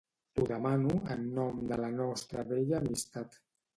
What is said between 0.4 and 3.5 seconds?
demano en nom de la nostra vella amistat.